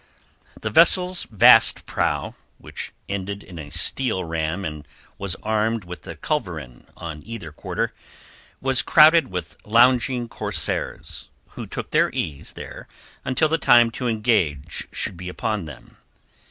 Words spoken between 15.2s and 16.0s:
upon them.